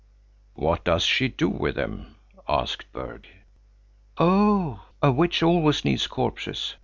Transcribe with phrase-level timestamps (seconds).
[0.55, 2.15] "What does she do with them?"
[2.49, 3.27] asked Berg.
[4.17, 6.73] "Oh, a witch always needs corpses.